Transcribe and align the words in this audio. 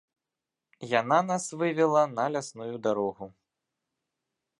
Яна 1.01 1.19
нас 1.31 1.45
вывела 1.59 2.01
на 2.17 2.25
лясную 2.37 2.75
дарогу. 2.89 3.25